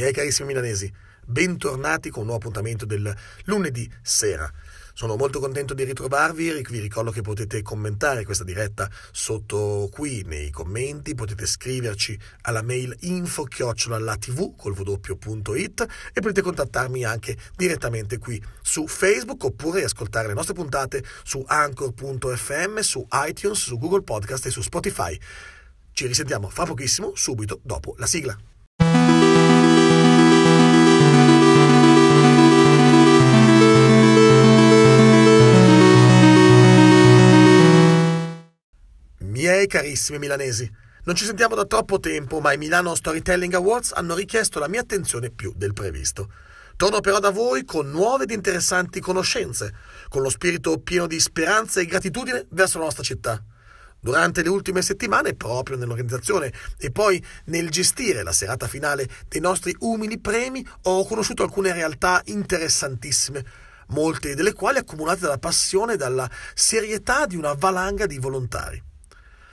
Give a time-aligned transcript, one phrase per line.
[0.00, 0.90] Miei carissimi milanesi,
[1.26, 3.14] bentornati con un nuovo appuntamento del
[3.44, 4.50] lunedì sera.
[4.94, 10.48] Sono molto contento di ritrovarvi, vi ricordo che potete commentare questa diretta sotto qui nei
[10.48, 18.42] commenti, potete scriverci alla mail info tv col w.it e potete contattarmi anche direttamente qui
[18.62, 24.50] su Facebook oppure ascoltare le nostre puntate su anchor.fm, su iTunes, su Google Podcast e
[24.50, 25.20] su Spotify.
[25.92, 28.49] Ci risentiamo fra pochissimo, subito dopo la sigla.
[39.60, 40.72] Miei carissimi milanesi,
[41.04, 44.80] non ci sentiamo da troppo tempo, ma i Milano Storytelling Awards hanno richiesto la mia
[44.80, 46.32] attenzione più del previsto.
[46.76, 49.74] Torno però da voi con nuove ed interessanti conoscenze,
[50.08, 53.44] con lo spirito pieno di speranza e gratitudine verso la nostra città.
[54.00, 59.76] Durante le ultime settimane, proprio nell'organizzazione e poi nel gestire la serata finale dei nostri
[59.80, 63.44] umili premi, ho conosciuto alcune realtà interessantissime,
[63.88, 68.88] molte delle quali accomunate dalla passione e dalla serietà di una valanga di volontari.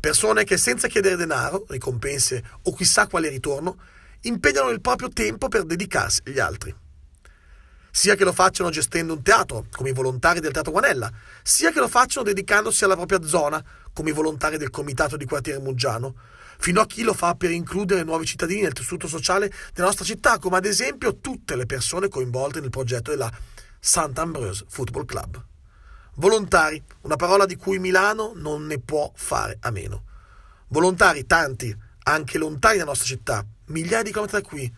[0.00, 3.78] Persone che senza chiedere denaro, ricompense o chissà quale ritorno,
[4.22, 6.74] impegnano il proprio tempo per dedicarsi agli altri.
[7.90, 11.10] Sia che lo facciano gestendo un teatro, come i volontari del Teatro Guanella,
[11.42, 15.58] sia che lo facciano dedicandosi alla propria zona, come i volontari del Comitato di Quartiere
[15.58, 16.14] Muggiano,
[16.58, 20.38] fino a chi lo fa per includere nuovi cittadini nel tessuto sociale della nostra città,
[20.38, 23.32] come ad esempio tutte le persone coinvolte nel progetto della
[23.80, 25.47] Sant'Ambrose Football Club.
[26.18, 30.02] Volontari, una parola di cui Milano non ne può fare a meno.
[30.66, 34.74] Volontari, tanti, anche lontani dalla nostra città, migliaia di chilometri da qui,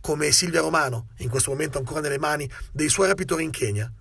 [0.00, 3.92] come Silvia Romano, in questo momento ancora nelle mani dei suoi rapitori in Kenya.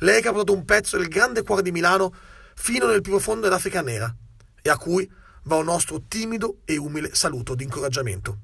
[0.00, 2.12] Lei che ha portato un pezzo del grande cuore di Milano
[2.54, 4.14] fino nel più profondo dell'Africa nera
[4.60, 5.10] e a cui
[5.44, 8.38] va un nostro timido e umile saluto di incoraggiamento.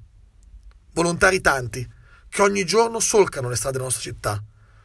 [0.95, 1.87] Volontari tanti,
[2.31, 4.43] che ogni giorno solcano le strade della nostra città.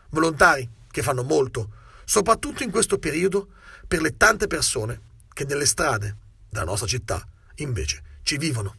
[0.09, 3.49] Volontari che fanno molto, soprattutto in questo periodo
[3.85, 5.01] per le tante persone
[5.33, 6.15] che nelle strade
[6.49, 7.21] della nostra città
[7.55, 8.75] invece ci vivono.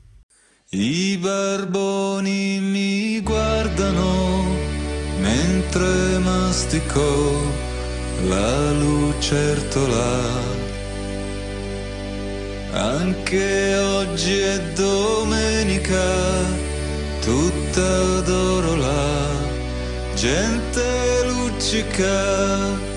[0.71, 4.57] I barboni mi guardano
[5.19, 7.43] mentre mastico
[8.27, 10.57] la lucertola.
[12.73, 16.45] Anche oggi è domenica,
[17.21, 19.47] tutta d'oro la
[20.15, 22.88] gente luccica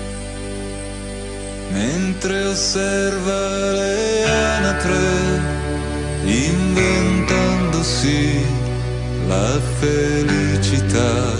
[1.82, 5.40] mentre osserva le anatre,
[6.22, 8.46] inventandosi
[9.26, 11.34] la felicità.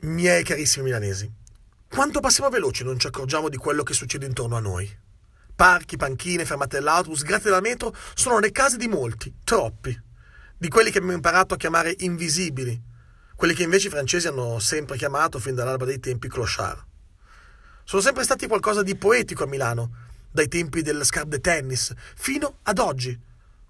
[0.00, 1.30] Miei carissimi milanesi,
[1.88, 4.90] quanto passiamo veloci non ci accorgiamo di quello che succede intorno a noi.
[5.54, 9.96] Parchi, panchine, fermate dell'autobus, grazie della metro sono le case di molti, troppi,
[10.56, 12.82] di quelli che abbiamo imparato a chiamare invisibili,
[13.36, 16.88] quelli che invece i francesi hanno sempre chiamato fin dall'alba dei tempi clochard
[17.90, 19.90] sono sempre stati qualcosa di poetico a Milano,
[20.30, 23.18] dai tempi del scarpe tennis fino ad oggi,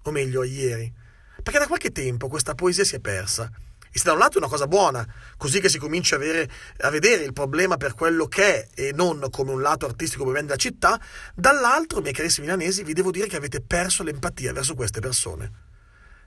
[0.03, 0.93] o meglio a ieri,
[1.41, 3.49] perché da qualche tempo questa poesia si è persa.
[3.91, 5.03] E se da un lato è una cosa buona,
[5.37, 6.47] così che si comincia a, avere,
[6.81, 10.39] a vedere il problema per quello che è e non come un lato artistico come
[10.39, 11.01] della città,
[11.33, 15.51] dall'altro, miei carissimi milanesi, vi devo dire che avete perso l'empatia verso queste persone.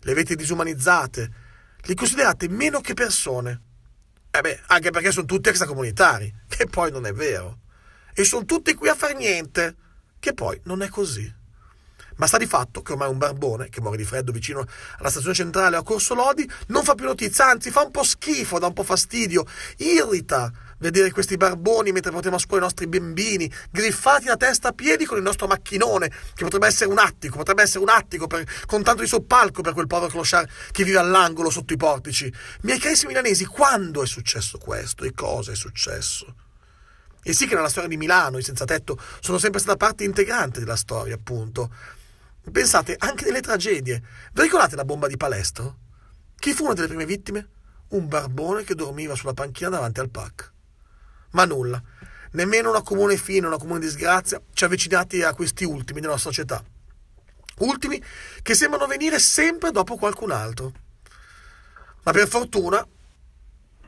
[0.01, 1.31] Le avete disumanizzate,
[1.83, 3.61] li considerate meno che persone.
[4.33, 7.63] Eh beh, anche perché sono tutti extracomunitari, che poi non è vero
[8.15, 9.77] e sono tutti qui a fare niente,
[10.19, 11.43] che poi non è così.
[12.17, 14.65] Ma sta di fatto che ormai un barbone, che muore di freddo vicino
[14.99, 18.61] alla stazione centrale a Corso Lodi, non fa più notizia, anzi fa un po' schifo,
[18.61, 19.45] dà un po' fastidio,
[19.79, 24.73] irrita vedere questi barboni mentre portiamo a scuola i nostri bambini, griffati da testa a
[24.73, 28.47] piedi con il nostro macchinone, che potrebbe essere un attico, potrebbe essere un attico per,
[28.67, 32.33] con tanto di soppalco per quel povero clochard che vive all'angolo sotto i portici.
[32.63, 36.44] Miei carissimi milanesi, quando è successo questo e cosa è successo?
[37.27, 40.61] E sì che nella storia di Milano i senza tetto sono sempre stata parte integrante
[40.61, 41.73] della storia, appunto.
[42.53, 44.03] Pensate, anche nelle tragedie.
[44.31, 45.79] Vi ricordate la bomba di Palestro?
[46.37, 47.49] Chi fu una delle prime vittime?
[47.89, 50.53] Un barbone che dormiva sulla panchina davanti al PAC.
[51.31, 51.83] Ma nulla.
[52.33, 56.31] Nemmeno una comune fine, una comune disgrazia ci ha avvicinati a questi ultimi della nostra
[56.31, 56.63] società.
[57.61, 58.03] Ultimi
[58.43, 60.73] che sembrano venire sempre dopo qualcun altro.
[62.03, 62.87] Ma per fortuna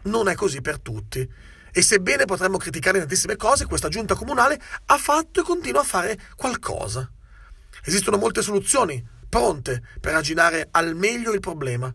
[0.05, 1.29] non è così per tutti
[1.77, 6.19] e sebbene potremmo criticare tantissime cose, questa giunta comunale ha fatto e continua a fare
[6.35, 7.13] qualcosa.
[7.85, 11.93] Esistono molte soluzioni pronte per arginare al meglio il problema.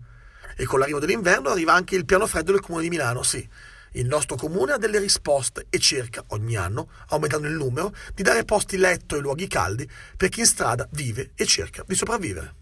[0.56, 3.50] E con l'arrivo dell'inverno arriva anche il piano freddo del comune di Milano, sì.
[3.94, 8.46] Il nostro comune ha delle risposte e cerca ogni anno, aumentando il numero, di dare
[8.46, 12.61] posti letto e luoghi caldi per chi in strada vive e cerca di sopravvivere.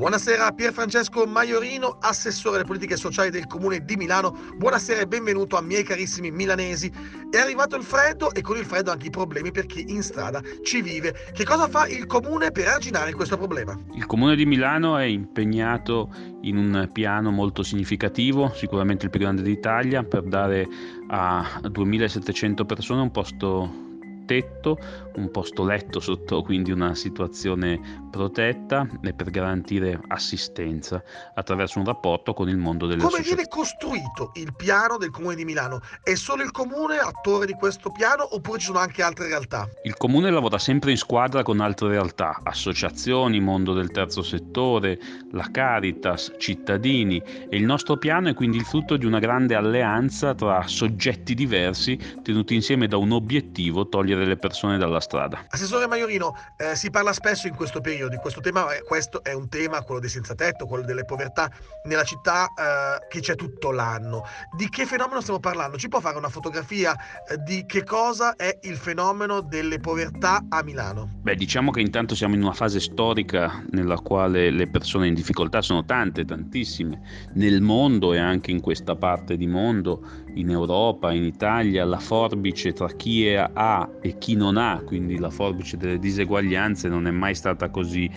[0.00, 4.34] Buonasera Pier Francesco Maiorino, assessore alle politiche sociali del comune di Milano.
[4.56, 6.90] Buonasera e benvenuto a miei carissimi milanesi.
[7.30, 10.40] È arrivato il freddo e con il freddo anche i problemi per chi in strada
[10.62, 11.14] ci vive.
[11.34, 13.78] Che cosa fa il comune per arginare questo problema?
[13.92, 16.08] Il comune di Milano è impegnato
[16.40, 20.66] in un piano molto significativo, sicuramente il più grande d'Italia, per dare
[21.08, 23.88] a 2700 persone un posto
[24.30, 24.78] tetto,
[25.16, 31.02] un posto letto sotto quindi una situazione protetta e per garantire assistenza
[31.34, 33.42] attraverso un rapporto con il mondo delle Come associazioni.
[33.42, 35.80] viene costruito il piano del Comune di Milano?
[36.04, 39.68] È solo il Comune attore di questo piano oppure ci sono anche altre realtà?
[39.82, 44.96] Il comune lavora sempre in squadra con altre realtà, associazioni, mondo del terzo settore,
[45.32, 50.34] la Caritas, cittadini e il nostro piano è quindi il frutto di una grande alleanza
[50.34, 55.44] tra soggetti diversi tenuti insieme da un obiettivo, togliere le persone dalla strada.
[55.48, 59.48] Assessore Maiorino, eh, si parla spesso in questo periodo di questo tema, questo è un
[59.48, 61.50] tema, quello dei senza tetto, quello delle povertà
[61.84, 64.22] nella città eh, che c'è tutto l'anno.
[64.56, 65.76] Di che fenomeno stiamo parlando?
[65.76, 66.96] Ci può fare una fotografia
[67.28, 71.08] eh, di che cosa è il fenomeno delle povertà a Milano?
[71.22, 75.62] Beh, diciamo che intanto siamo in una fase storica nella quale le persone in difficoltà
[75.62, 77.00] sono tante, tantissime,
[77.34, 82.72] nel mondo e anche in questa parte di mondo, in Europa, in Italia, la forbice
[82.72, 87.34] tra chi ha e chi non ha, quindi la forbice delle diseguaglianze non è mai
[87.34, 88.10] stata così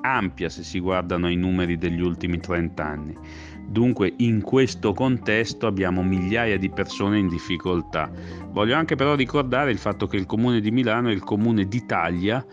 [0.00, 3.16] ampia se si guardano i numeri degli ultimi 30 anni.
[3.68, 8.10] Dunque in questo contesto abbiamo migliaia di persone in difficoltà.
[8.50, 12.44] Voglio anche però ricordare il fatto che il comune di Milano è il comune d'Italia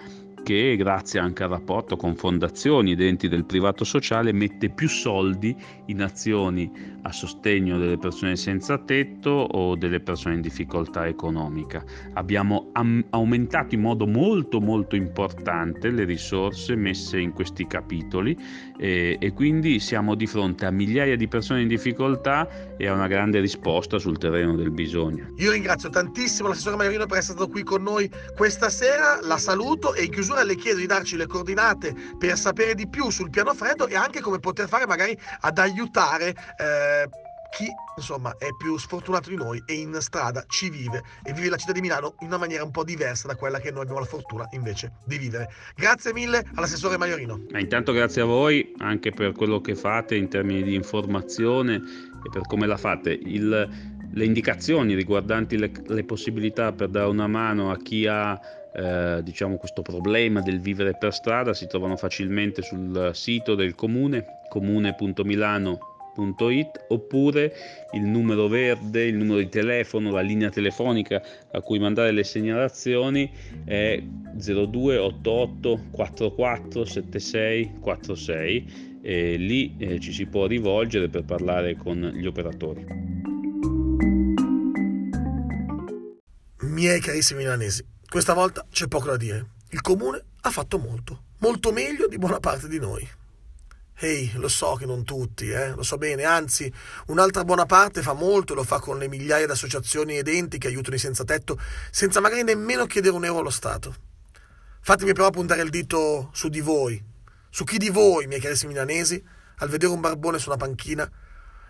[0.44, 5.56] che grazie anche al rapporto con fondazioni ed enti del privato sociale mette più soldi
[5.88, 6.70] in azioni
[7.02, 11.84] a sostegno delle persone senza tetto o delle persone in difficoltà economica.
[12.14, 18.38] Abbiamo am- aumentato in modo molto molto importante le risorse messe in questi capitoli
[18.78, 23.08] e, e quindi siamo di fronte a migliaia di persone in difficoltà e a una
[23.08, 25.28] grande risposta sul terreno del bisogno.
[25.38, 29.94] Io ringrazio tantissimo l'assessore Maiorino per essere stato qui con noi questa sera, la saluto
[29.94, 33.54] e in chiusura le chiedo di darci le coordinate per sapere di più sul piano
[33.54, 37.08] freddo e anche come poter fare magari ad aiutare eh,
[37.56, 41.58] chi insomma è più sfortunato di noi e in strada ci vive e vive la
[41.58, 44.06] città di Milano in una maniera un po' diversa da quella che noi abbiamo la
[44.06, 45.50] fortuna invece di vivere.
[45.76, 47.46] Grazie mille all'assessore Maiorino.
[47.52, 52.30] Ma intanto grazie a voi anche per quello che fate in termini di informazione e
[52.32, 53.12] per come la fate.
[53.12, 53.70] Il,
[54.12, 58.40] le indicazioni riguardanti le, le possibilità per dare una mano a chi ha
[58.76, 64.42] eh, diciamo questo problema del vivere per strada si trovano facilmente sul sito del comune
[64.50, 67.54] comune.milano.it oppure
[67.94, 71.22] il numero verde, il numero di telefono, la linea telefonica
[71.52, 73.32] a cui mandare le segnalazioni
[73.66, 82.00] è 0288 44 76 46 e lì eh, ci si può rivolgere per parlare con
[82.16, 82.86] gli operatori.
[86.62, 89.54] Miei carissimi milanesi, questa volta c'è poco da dire.
[89.70, 93.10] Il comune ha fatto molto, molto meglio di buona parte di noi.
[93.96, 96.72] Ehi, lo so che non tutti, eh, lo so bene, anzi,
[97.08, 100.60] un'altra buona parte fa molto e lo fa con le migliaia di associazioni ed enti
[100.60, 103.96] che aiutano i senza tetto, senza magari nemmeno chiedere un euro allo Stato.
[104.82, 107.04] Fatemi però puntare il dito su di voi,
[107.50, 109.26] su chi di voi, miei carissimi milanesi,
[109.58, 111.10] al vedere un barbone su una panchina,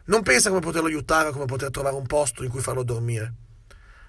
[0.07, 3.33] non pensa come poterlo aiutare o come poter trovare un posto in cui farlo dormire,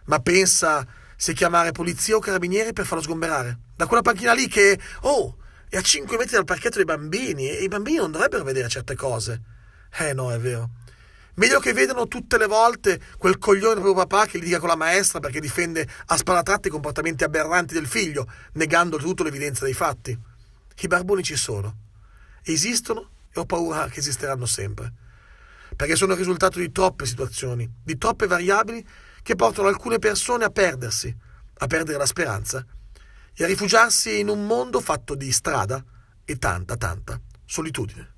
[0.07, 0.85] ma pensa
[1.17, 3.59] se chiamare polizia o carabinieri per farlo sgomberare.
[3.77, 5.37] Da quella panchina lì che, oh,
[5.69, 8.95] è a 5 metri dal parchetto dei bambini e i bambini non dovrebbero vedere certe
[8.95, 9.41] cose.
[9.99, 10.71] Eh no, è vero.
[11.37, 14.77] Meglio che vedano tutte le volte quel coglione del proprio papà che litiga con la
[14.77, 20.17] maestra perché difende a sparatratti i comportamenti aberranti del figlio, negando tutto l'evidenza dei fatti.
[20.77, 21.77] I barboni ci sono.
[22.45, 24.93] Esistono e ho paura che esisteranno sempre.
[25.75, 28.87] Perché sono il risultato di troppe situazioni, di troppe variabili
[29.25, 31.17] che portano alcune persone a perdersi,
[31.55, 32.65] a perdere la speranza
[33.35, 35.83] e a rifugiarsi in un mondo fatto di strada
[36.27, 38.14] e tanta, tanta solitudine.